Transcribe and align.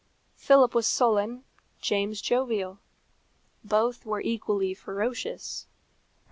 Philip 0.35 0.73
was 0.73 0.87
sullen, 0.87 1.43
James 1.79 2.21
jovial. 2.23 2.79
Both 3.63 4.03
were 4.03 4.19
equally 4.19 4.73
ferocious. 4.73 5.67